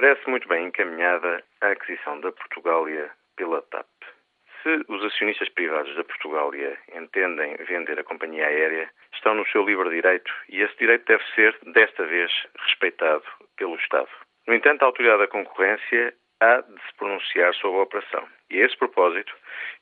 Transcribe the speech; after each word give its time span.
Parece 0.00 0.30
muito 0.30 0.46
bem 0.46 0.66
encaminhada 0.66 1.42
a 1.60 1.70
aquisição 1.70 2.20
da 2.20 2.30
Portugália 2.30 3.10
pela 3.36 3.60
TAP. 3.62 3.84
Se 4.62 4.84
os 4.86 5.04
acionistas 5.04 5.48
privados 5.48 5.92
da 5.96 6.04
Portugália 6.04 6.78
entendem 6.94 7.56
vender 7.66 7.98
a 7.98 8.04
companhia 8.04 8.46
aérea, 8.46 8.88
estão 9.12 9.34
no 9.34 9.44
seu 9.48 9.64
livre 9.64 9.90
direito 9.90 10.32
e 10.50 10.62
esse 10.62 10.78
direito 10.78 11.04
deve 11.04 11.24
ser, 11.34 11.58
desta 11.72 12.06
vez, 12.06 12.30
respeitado 12.60 13.24
pelo 13.56 13.74
Estado. 13.74 14.08
No 14.46 14.54
entanto, 14.54 14.82
a 14.82 14.86
Autoridade 14.86 15.22
da 15.22 15.26
Concorrência 15.26 16.14
há 16.38 16.60
de 16.60 16.74
se 16.74 16.94
pronunciar 16.96 17.52
sobre 17.54 17.80
a 17.80 17.82
operação. 17.82 18.28
E 18.50 18.62
a 18.62 18.66
esse 18.66 18.76
propósito, 18.76 19.34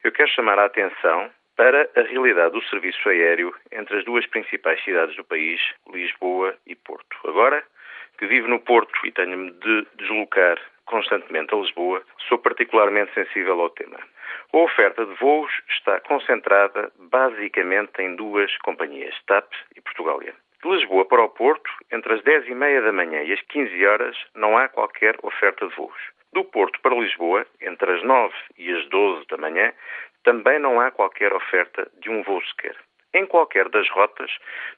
eu 0.02 0.10
quero 0.12 0.30
chamar 0.30 0.58
a 0.58 0.64
atenção 0.64 1.30
para 1.58 1.90
a 1.94 2.00
realidade 2.00 2.52
do 2.52 2.64
serviço 2.70 3.06
aéreo 3.06 3.54
entre 3.70 3.98
as 3.98 4.04
duas 4.06 4.26
principais 4.28 4.82
cidades 4.82 5.14
do 5.14 5.24
país, 5.24 5.60
Lisboa 5.92 6.56
e 6.66 6.74
Porto. 6.74 7.18
Agora, 7.28 7.62
que 8.18 8.26
vivo 8.26 8.48
no 8.48 8.60
Porto 8.60 8.94
e 9.04 9.12
tenho-me 9.12 9.50
de 9.50 9.86
deslocar 9.96 10.58
constantemente 10.86 11.54
a 11.54 11.58
Lisboa, 11.58 12.02
sou 12.28 12.38
particularmente 12.38 13.12
sensível 13.14 13.60
ao 13.60 13.70
tema. 13.70 13.98
A 14.52 14.58
oferta 14.58 15.04
de 15.04 15.14
voos 15.14 15.50
está 15.68 16.00
concentrada 16.00 16.92
basicamente 16.98 18.00
em 18.00 18.14
duas 18.14 18.56
companhias, 18.58 19.14
TAP 19.26 19.52
e 19.76 19.80
Portugália. 19.80 20.34
De 20.62 20.70
Lisboa 20.70 21.04
para 21.04 21.22
o 21.22 21.28
Porto, 21.28 21.70
entre 21.92 22.14
as 22.14 22.22
10 22.22 22.48
e 22.48 22.54
meia 22.54 22.80
da 22.80 22.92
manhã 22.92 23.22
e 23.22 23.32
as 23.32 23.40
15 23.42 23.86
horas, 23.86 24.16
não 24.34 24.56
há 24.56 24.68
qualquer 24.68 25.16
oferta 25.22 25.66
de 25.66 25.74
voos. 25.74 25.98
Do 26.32 26.44
Porto 26.44 26.80
para 26.80 26.94
Lisboa, 26.94 27.46
entre 27.60 27.92
as 27.92 28.02
9 28.02 28.34
e 28.58 28.72
as 28.72 28.86
12 28.88 29.26
da 29.26 29.36
manhã, 29.36 29.72
também 30.24 30.58
não 30.58 30.80
há 30.80 30.90
qualquer 30.90 31.32
oferta 31.32 31.90
de 32.00 32.10
um 32.10 32.22
voo 32.22 32.42
sequer. 32.46 32.76
Em 33.14 33.24
qualquer 33.24 33.68
das 33.68 33.88
rotas, 33.90 34.30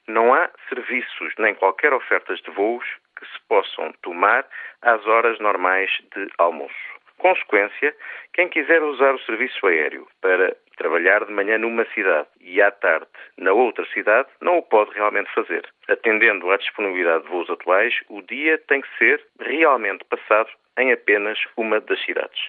não 0.07 0.33
há 0.33 0.49
serviços 0.69 1.33
nem 1.37 1.53
qualquer 1.55 1.93
ofertas 1.93 2.39
de 2.41 2.51
voos 2.51 2.85
que 3.19 3.25
se 3.25 3.39
possam 3.47 3.91
tomar 4.01 4.45
às 4.81 5.05
horas 5.05 5.39
normais 5.39 5.91
de 6.15 6.27
almoço. 6.37 6.99
Consequência, 7.17 7.93
quem 8.33 8.47
quiser 8.47 8.81
usar 8.81 9.13
o 9.13 9.19
serviço 9.19 9.67
aéreo 9.67 10.07
para 10.21 10.55
trabalhar 10.77 11.25
de 11.25 11.33
manhã 11.33 11.57
numa 11.57 11.85
cidade 11.93 12.27
e 12.39 12.61
à 12.61 12.71
tarde 12.71 13.07
na 13.37 13.51
outra 13.51 13.85
cidade, 13.93 14.29
não 14.41 14.57
o 14.57 14.63
pode 14.63 14.93
realmente 14.93 15.29
fazer. 15.33 15.67
Atendendo 15.89 16.49
à 16.49 16.55
disponibilidade 16.55 17.25
de 17.25 17.29
voos 17.29 17.49
atuais, 17.49 17.93
o 18.07 18.21
dia 18.21 18.57
tem 18.69 18.79
que 18.79 18.97
ser 18.97 19.21
realmente 19.41 20.05
passado 20.05 20.49
em 20.77 20.93
apenas 20.93 21.37
uma 21.57 21.81
das 21.81 22.01
cidades. 22.05 22.39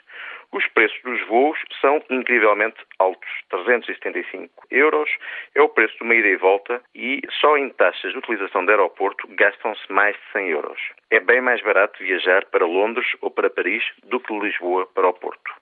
Os 0.52 0.66
preços 0.68 1.00
dos 1.02 1.20
voos 1.28 1.58
são 1.80 2.02
incrivelmente 2.10 2.78
altos. 2.98 3.28
375 3.50 4.66
euros 4.70 5.08
é 5.54 5.62
o 5.62 5.68
preço 5.68 5.96
de 5.96 6.02
uma 6.02 6.14
ida 6.14 6.28
e 6.28 6.36
volta 6.36 6.82
e 6.94 7.20
só 7.40 7.56
em 7.56 7.70
taxas 7.70 8.12
de 8.12 8.18
utilização 8.18 8.64
do 8.64 8.70
aeroporto 8.70 9.28
gastam-se 9.30 9.92
mais 9.92 10.16
de 10.16 10.32
100 10.32 10.48
euros. 10.48 10.80
É 11.10 11.20
bem 11.20 11.40
mais 11.40 11.62
barato 11.62 12.02
viajar 12.02 12.44
para 12.46 12.66
Londres 12.66 13.06
ou 13.20 13.30
para 13.30 13.48
Paris 13.48 13.84
do 14.04 14.18
que 14.18 14.32
de 14.32 14.40
Lisboa 14.40 14.86
para 14.86 15.08
o 15.08 15.14
Porto. 15.14 15.52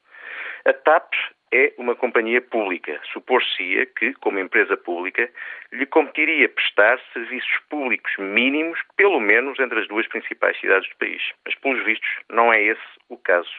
A 0.65 0.73
TAP 0.73 1.13
é 1.53 1.73
uma 1.79 1.95
companhia 1.95 2.41
pública. 2.41 3.01
Supor-se-ia 3.13 3.87
que, 3.87 4.15
como 4.15 4.39
empresa 4.39 4.77
pública, 4.77 5.31
lhe 5.73 5.87
competiria 5.87 6.49
prestar 6.49 6.99
serviços 7.13 7.59
públicos 7.69 8.13
mínimos, 8.19 8.81
pelo 8.97 9.21
menos 9.21 9.59
entre 9.59 9.81
as 9.81 9.89
duas 9.89 10.07
principais 10.09 10.59
cidades 10.61 10.89
do 10.91 10.97
país. 10.97 11.23
Mas, 11.45 11.55
pelos 11.57 11.85
vistos, 11.85 12.09
não 12.31 12.53
é 12.53 12.63
esse 12.63 12.83
o 13.09 13.17
caso. 13.17 13.51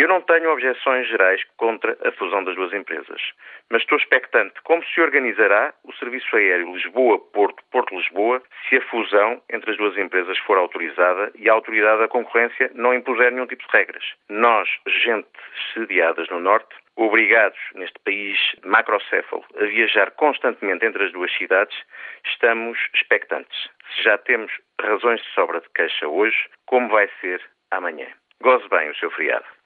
Eu 0.00 0.08
não 0.08 0.22
tenho 0.22 0.50
objeções 0.50 1.06
gerais 1.08 1.44
contra 1.58 1.94
a 2.02 2.10
fusão 2.12 2.42
das 2.42 2.54
duas 2.56 2.72
empresas, 2.72 3.20
mas 3.68 3.82
estou 3.82 3.98
expectante 3.98 4.54
como 4.62 4.82
se 4.82 4.98
organizará 4.98 5.74
o 5.84 5.92
serviço 5.92 6.34
aéreo 6.34 6.72
Lisboa-Porto, 6.74 7.62
Porto-Lisboa, 7.70 8.42
se 8.66 8.76
a 8.76 8.80
fusão 8.88 9.42
entre 9.52 9.72
as 9.72 9.76
duas 9.76 9.98
empresas 9.98 10.38
for 10.38 10.56
autorizada 10.56 11.30
e 11.34 11.50
a 11.50 11.52
autoridade 11.52 12.00
da 12.00 12.08
concorrência 12.08 12.70
não 12.74 12.94
impuser 12.94 13.30
nenhum 13.30 13.46
tipo 13.46 13.62
de 13.62 13.76
regras. 13.76 14.02
Nós, 14.30 14.70
gente 15.04 15.28
sediadas 15.74 16.30
no 16.30 16.40
Norte, 16.40 16.74
obrigados 16.96 17.60
neste 17.74 17.98
país 17.98 18.38
macrocéfalo 18.64 19.44
a 19.60 19.64
viajar 19.66 20.12
constantemente 20.12 20.86
entre 20.86 21.04
as 21.04 21.12
duas 21.12 21.30
cidades, 21.36 21.76
estamos 22.24 22.78
expectantes. 22.94 23.68
Se 23.94 24.04
já 24.04 24.16
temos 24.16 24.50
razões 24.80 25.20
de 25.20 25.28
sobra 25.34 25.60
de 25.60 25.68
queixa 25.74 26.08
hoje, 26.08 26.48
como 26.64 26.88
vai 26.88 27.06
ser 27.20 27.42
amanhã? 27.70 28.06
Goze 28.40 28.66
bem 28.70 28.88
o 28.88 28.96
seu 28.96 29.10
feriado. 29.10 29.59